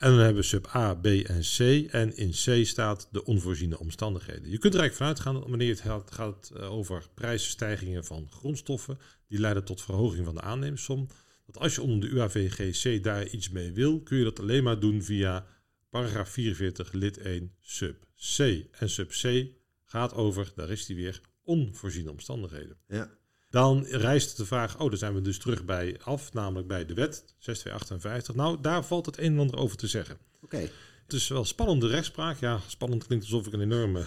[0.00, 1.58] En dan hebben we sub A, B en C.
[1.90, 4.50] En in C staat de onvoorziene omstandigheden.
[4.50, 8.98] Je kunt er eigenlijk vanuit gaan wanneer het gaat over prijsstijgingen van grondstoffen.
[9.28, 11.08] Die leiden tot verhoging van de aannemerssom.
[11.46, 14.80] Dat als je onder de UAVGC daar iets mee wil, kun je dat alleen maar
[14.80, 15.46] doen via
[15.90, 18.38] paragraaf 44 lid 1 sub C.
[18.70, 19.46] En sub C
[19.84, 22.76] gaat over, daar is die weer, onvoorziene omstandigheden.
[22.88, 23.18] Ja.
[23.50, 26.94] Dan rijst de vraag, oh, daar zijn we dus terug bij af, namelijk bij de
[26.94, 28.34] wet 6258.
[28.34, 30.18] Nou, daar valt het een en ander over te zeggen.
[30.42, 30.56] Oké.
[30.56, 30.70] Okay.
[31.10, 32.40] Het is wel spannende rechtspraak.
[32.40, 34.02] Ja, spannend klinkt alsof ik een enorme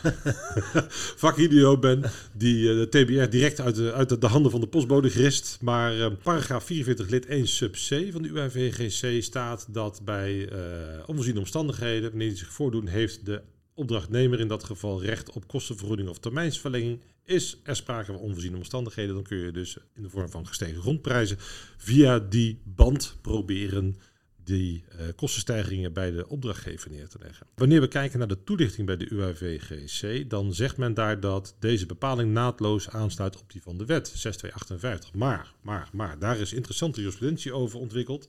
[1.24, 2.04] vakidioot ben.
[2.34, 5.58] Die uh, de TBR direct uit de, uit de handen van de postbode grist.
[5.62, 10.58] Maar uh, paragraaf 44 lid 1 sub C van de UIVGC staat dat bij uh,
[11.06, 13.42] onvoorziene omstandigheden, wanneer die zich voordoen, heeft de
[13.74, 17.02] opdrachtnemer in dat geval recht op kostenvergoeding of termijnsverlenging.
[17.26, 20.82] Is er sprake van onvoorziene omstandigheden, dan kun je dus in de vorm van gestegen
[20.82, 21.38] grondprijzen
[21.78, 23.96] via die band proberen
[24.44, 27.48] die uh, kostenstijgingen bij de opdrachtgever neer te leggen.
[27.56, 31.86] Wanneer we kijken naar de toelichting bij de UIVGC, dan zegt men daar dat deze
[31.86, 35.14] bepaling naadloos aansluit op die van de wet 6258.
[35.14, 38.28] Maar, maar, maar, daar is interessante jurisprudentie over ontwikkeld.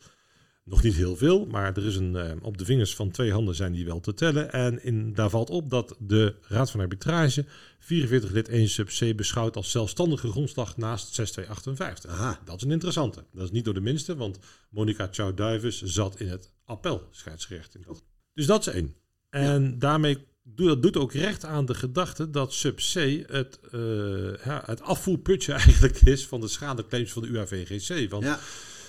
[0.64, 3.54] Nog niet heel veel, maar er is een, uh, op de vingers van twee handen
[3.54, 4.52] zijn die wel te tellen.
[4.52, 7.44] En in, daar valt op dat de Raad van Arbitrage
[7.78, 12.10] 44 lid 1 sub C beschouwt als zelfstandige grondslag naast 6258.
[12.10, 12.40] Aha.
[12.44, 13.24] Dat is een interessante.
[13.32, 14.38] Dat is niet door de minste, want
[14.70, 17.74] Monica Chow-Duivis zat in het appel scheidsrecht.
[17.74, 18.02] In dat.
[18.34, 18.94] Dus dat is één.
[19.30, 19.74] En ja.
[19.78, 22.94] daarmee dat doet ook recht aan de gedachte dat sub C
[23.30, 28.10] het, uh, ja, het afvoerputje eigenlijk is van de schadeclaims van de UAVGC.
[28.10, 28.38] Want ja.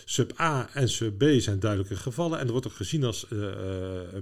[0.07, 2.39] Sub A en sub B zijn duidelijke gevallen.
[2.39, 3.53] En er wordt ook gezien als uh,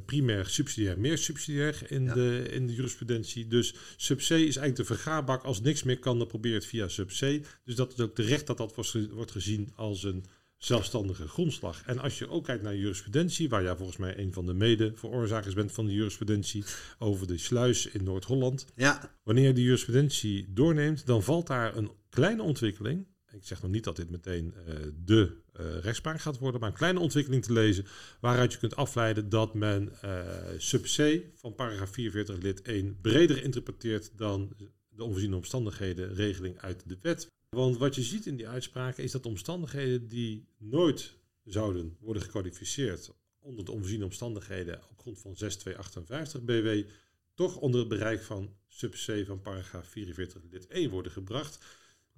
[0.06, 2.14] primair subsidiair, meer subsidiair in, Ja.
[2.14, 3.48] de, in de jurisprudentie.
[3.48, 5.44] Dus sub C is eigenlijk de vergaarbak.
[5.44, 7.20] Als niks meer kan, dan probeer het via sub C.
[7.64, 10.26] Dus dat is ook terecht dat dat wordt- wordt gezien als een
[10.58, 11.84] zelfstandige grondslag.
[11.86, 15.54] En als je ook kijkt naar jurisprudentie, waar jij volgens mij een van de mede-veroorzakers
[15.54, 16.64] bent van de jurisprudentie
[17.00, 18.66] over de sluis in Noord-Holland.
[18.76, 23.06] Ja, Wanneer je die jurisprudentie doorneemt, dan valt daar een kleine ontwikkeling.
[23.34, 26.76] Ik zeg nog niet dat dit meteen eh, de eh, rechtspraak gaat worden, maar een
[26.76, 27.86] kleine ontwikkeling te lezen.
[28.20, 30.26] Waaruit je kunt afleiden dat men eh,
[30.58, 34.54] sub C van paragraaf 44 lid 1 breder interpreteert dan
[34.90, 37.32] de onvoorziene omstandigheden regeling uit de wet.
[37.50, 43.12] Want wat je ziet in die uitspraken is dat omstandigheden die nooit zouden worden gekwalificeerd
[43.40, 46.90] onder de onvoorziene omstandigheden op grond van 6258 BW
[47.34, 51.66] toch onder het bereik van sub C van paragraaf 44 lid 1 worden gebracht.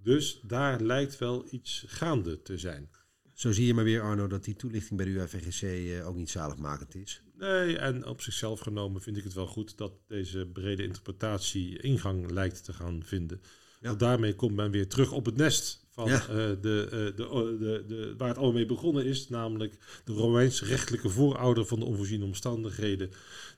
[0.03, 2.89] Dus daar lijkt wel iets gaande te zijn.
[3.33, 6.29] zo zie je maar weer, Arno, dat die toelichting bij de UAVGC eh, ook niet
[6.29, 7.21] zaligmakend is.
[7.37, 12.31] Nee, en op zichzelf genomen vind ik het wel goed dat deze brede interpretatie ingang
[12.31, 13.41] lijkt te gaan vinden.
[13.79, 13.87] Ja.
[13.87, 16.21] Want daarmee komt men weer terug op het nest van Ja.
[16.21, 20.65] eh, de, eh, de, de, de, waar het allemaal mee begonnen is, namelijk de Romeinse
[20.65, 23.11] rechtelijke voorouder van de onvoorziene omstandigheden,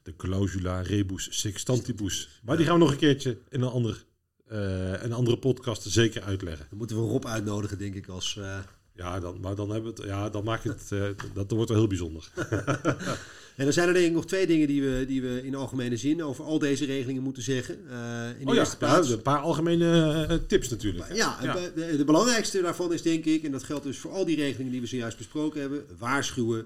[0.04, 2.30] de clausula rebus sextantibus.
[2.44, 4.06] Maar die gaan we nog een keertje in een, ander,
[4.48, 6.66] eh, een andere podcast zeker uitleggen.
[6.70, 8.58] Dan moeten we Rob uitnodigen, denk ik, als, eh,
[8.96, 11.70] Ja, dan, maar dan, hebben we het, ja, dan maak je het, uh, dat wordt
[11.70, 12.30] wel heel bijzonder.
[13.58, 15.98] en dan zijn er denk ik nog twee dingen die we, die we in algemene
[15.98, 17.76] zin over al deze regelingen moeten zeggen.
[18.40, 21.16] In de oh eerste ja, plaats, een paar algemene tips natuurlijk.
[21.16, 21.54] Ja, ja.
[21.54, 24.72] De, de, belangrijkste daarvan is denk ik, en dat geldt dus voor al die regelingen
[24.72, 26.66] die we zojuist besproken hebben, waarschuwen.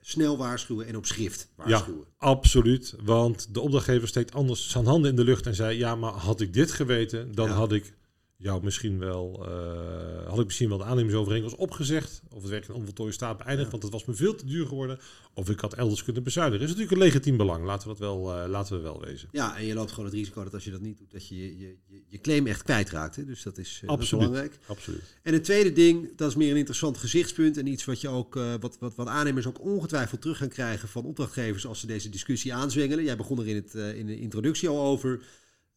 [0.00, 2.04] Snel waarschuwen en op schrift waarschuwen.
[2.08, 2.94] Ja, absoluut.
[3.02, 6.40] Want de opdrachtgever steekt anders zijn handen in de lucht en zei: Ja, maar had
[6.40, 7.54] ik dit geweten, dan ja.
[7.54, 7.92] had ik
[8.40, 12.22] jou misschien wel, uh, had ik misschien wel de aannemersovereenkomst opgezegd.
[12.30, 13.70] Of het werk in onvoltooide staat beëindigd, ja.
[13.70, 14.98] want het was me veel te duur geworden.
[15.34, 16.60] Of ik had elders kunnen bezuinigen.
[16.60, 19.28] Dat is natuurlijk een legitiem belang, laten we dat wel, uh, laten we wel wezen.
[19.32, 21.36] Ja, en je loopt gewoon het risico dat als je dat niet doet, dat je
[21.36, 23.16] je, je, je claim echt kwijtraakt.
[23.16, 23.24] Hè?
[23.24, 24.58] Dus dat is, uh, absoluut, dat is belangrijk.
[24.66, 25.18] Absoluut.
[25.22, 27.56] En het tweede ding, dat is meer een interessant gezichtspunt.
[27.56, 31.04] En iets wat, je ook, wat, wat, wat aannemers ook ongetwijfeld terug gaan krijgen van
[31.04, 33.04] opdrachtgevers als ze deze discussie aanzwengelen.
[33.04, 35.20] Jij begon er in, het, in de introductie al over.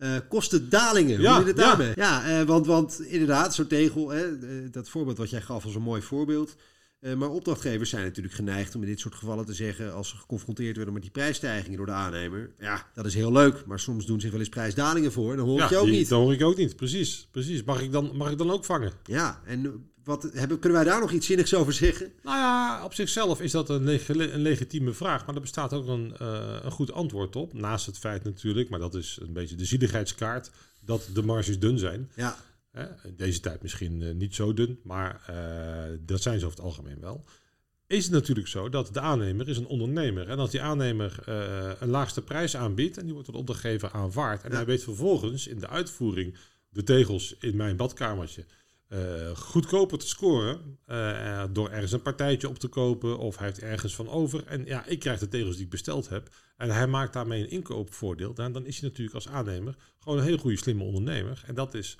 [0.04, 1.22] Uh, kostendalingen.
[1.22, 1.92] Ja, Hoe zit het daarmee?
[1.96, 5.76] Ja, uh, want, want inderdaad, zo'n tegel, hè, uh, dat voorbeeld wat jij gaf was
[5.76, 6.56] een mooi voorbeeld.
[7.18, 10.76] maar opdrachtgevers zijn natuurlijk geneigd om in dit soort gevallen te zeggen, als ze geconfronteerd
[10.76, 14.22] worden met die prijsstijgingen door de aannemer, ja, dat is heel leuk, maar soms doen
[14.22, 16.10] zich wel eens prijsdalingen voor en dan hoor ik je ook die, niet.
[16.10, 17.28] Dat hoor ik ook niet, precies.
[17.32, 17.64] precies.
[17.64, 18.92] Mag, ik dan, mag ik dan ook vangen?
[19.04, 22.12] Ja, en wat, hebben, kunnen wij daar nog iets zinnigs over zeggen?
[22.24, 25.26] Nou ja, op zichzelf is dat een, leg een legitieme vraag.
[25.26, 27.54] Maar er bestaat ook een, uh, een goed antwoord op.
[27.54, 31.80] Naast het feit natuurlijk, maar dat is een beetje de zieligheidskaart, dat de marges dun
[31.80, 32.12] zijn.
[32.16, 32.38] Ja.
[33.04, 36.68] In deze tijd misschien uh, niet zo dun, maar uh, dat zijn ze over het
[36.68, 37.24] algemeen wel.
[37.88, 40.30] Is het natuurlijk zo dat de aannemer is een ondernemer.
[40.30, 41.20] En als die aannemer
[41.80, 44.44] een laagste prijs aanbiedt en die wordt door de opdrachtgever aanvaard.
[44.44, 44.56] En ja.
[44.56, 46.38] hij weet vervolgens in de uitvoering
[46.70, 48.46] de tegels in mijn badkamertje
[48.94, 53.60] uh, goedkoper te scoren uh, door ergens een partijtje op te kopen of hij heeft
[53.60, 54.46] ergens van over.
[54.46, 57.50] En ja, ik krijg de tegels die ik besteld heb en hij maakt daarmee een
[57.50, 58.34] inkoopvoordeel.
[58.34, 61.44] Dan, dan is hij natuurlijk als aannemer gewoon een hele goede slimme ondernemer.
[61.46, 61.98] En dat, is,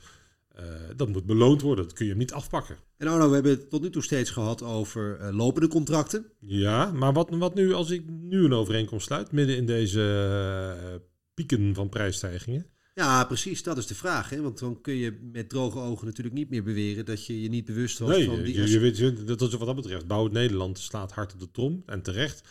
[0.60, 0.64] uh,
[0.96, 2.78] dat moet beloond worden, dat kun je hem niet afpakken.
[2.98, 6.26] En Arno, we hebben het tot nu toe steeds gehad over lopende contracten.
[6.40, 10.76] Ja, maar wat, wat nu als ik nu een overeenkomst sluit midden in deze
[11.34, 12.73] pieken van prijsstijgingen?
[12.96, 13.64] Ja, precies.
[13.64, 14.30] Dat is de vraag.
[14.30, 14.42] Hè?
[14.42, 17.66] Want dan kun je met droge ogen natuurlijk niet meer beweren dat je je niet
[17.66, 18.56] bewust was nee, van die...
[18.56, 20.08] Je, je weet, dat is wat dat betreft.
[20.08, 22.44] Bouw Nederland slaat hard op de trom en terecht.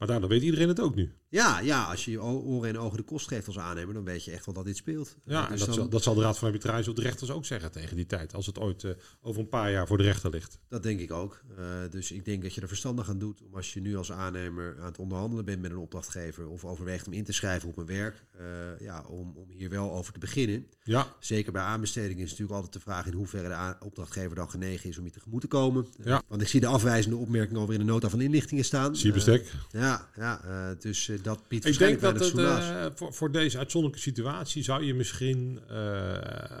[0.00, 1.12] Maar daardoor weet iedereen het ook nu.
[1.28, 4.24] Ja, ja, als je je oren en ogen de kost geeft als aannemer, dan weet
[4.24, 5.16] je echt wel dat dit speelt.
[5.24, 5.74] Ja, dus en dat, dan...
[5.74, 8.34] zal, dat zal de Raad van Arbitrage of de rechters ook zeggen tegen die tijd.
[8.34, 10.58] Als het ooit uh, over een paar jaar voor de rechter ligt.
[10.68, 11.42] Dat denk ik ook.
[11.58, 14.12] Uh, dus ik denk dat je er verstandig aan doet om als je nu als
[14.12, 17.76] aannemer aan het onderhandelen bent met een opdrachtgever of overweegt om in te schrijven op
[17.76, 18.46] een werk, uh,
[18.80, 20.66] ja, om, om hier wel over te beginnen.
[20.82, 21.06] Ja.
[21.18, 24.98] Zeker bij aanbesteding is natuurlijk altijd de vraag in hoeverre de opdrachtgever dan genegen is
[24.98, 25.86] om je tegemoet te komen.
[26.04, 26.22] Ja.
[26.28, 28.96] want ik zie de afwijzende opmerking alweer in de nota van inlichtingen staan.
[28.96, 29.52] Zie je bestek.
[29.70, 30.40] ja, ja
[30.80, 34.94] dus dat biedt ik denk dat het, uh, voor, voor deze uitzonderlijke situatie zou je
[34.94, 35.76] misschien uh,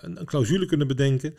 [0.00, 1.34] een, een, clausule kunnen bedenken.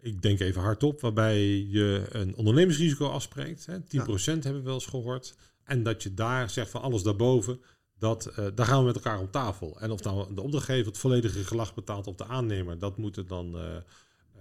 [0.00, 3.66] Ik denk even hardop, waarbij je een ondernemingsrisico afspreekt.
[3.66, 4.32] Hè, 10% ja.
[4.32, 5.34] hebben we wel eens gehoord.
[5.64, 7.60] En dat je daar zegt van alles daarboven,
[7.98, 9.80] dat, daar gaan we met elkaar om tafel.
[9.80, 13.26] En of nou de opdrachtgever het volledige gelag betaalt op de aannemer, dat moet er
[13.26, 13.56] dan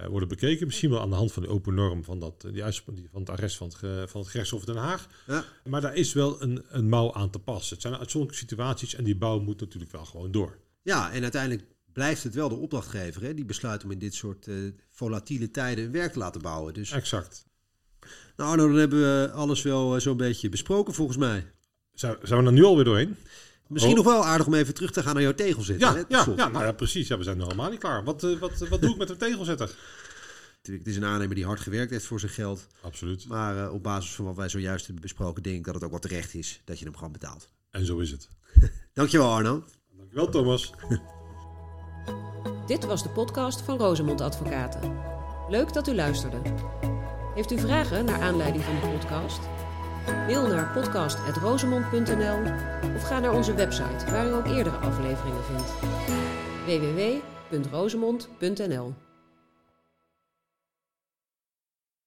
[0.09, 0.65] worden bekeken.
[0.65, 3.29] Misschien wel aan de hand van de open norm van, dat, die uitspraak van het
[3.29, 5.07] arrest van het, van het gerechtshof Den Haag.
[5.27, 5.43] Ja.
[5.63, 7.73] Maar daar is wel een, een mouw aan te passen.
[7.73, 10.57] Het zijn uitzonderlijke situaties en die bouw moet natuurlijk wel gewoon door.
[10.81, 14.47] Ja, en uiteindelijk blijft het wel de opdrachtgever hè, die besluit om in dit soort
[14.47, 16.73] uh, volatiele tijden een werk te laten bouwen.
[16.73, 16.91] Dus...
[16.91, 17.45] Exact.
[18.35, 21.45] Nou Arno, dan hebben we alles wel zo'n beetje besproken volgens mij.
[21.93, 23.15] Zijn, zijn we er nu alweer doorheen?
[23.67, 24.03] Misschien oh.
[24.03, 25.87] nog wel aardig om even terug te gaan naar jouw tegelzetter.
[25.87, 27.07] Ja, hè, ja, ja, nou ja, precies.
[27.07, 28.03] Ja, we zijn nog helemaal niet klaar.
[28.03, 29.75] Wat, uh, wat, wat doe ik met een tegelzetter?
[30.61, 32.67] Het is een aannemer die hard gewerkt heeft voor zijn geld.
[32.81, 33.27] Absoluut.
[33.27, 35.89] Maar uh, op basis van wat wij zojuist hebben besproken, denk ik dat het ook
[35.89, 37.49] wel terecht is dat je hem gewoon betaalt.
[37.69, 38.29] En zo is het.
[38.93, 39.63] Dankjewel Arno.
[39.97, 40.73] Dankjewel Thomas.
[42.67, 44.97] Dit was de podcast van Rosemond Advocaten.
[45.49, 46.41] Leuk dat u luisterde.
[47.35, 49.39] Heeft u vragen naar aanleiding van de podcast?
[50.07, 52.39] Mail naar podcast.rosemond.nl
[52.95, 55.73] of ga naar onze website waar u ook eerdere afleveringen vindt.
[56.65, 59.06] www.rosemond.nl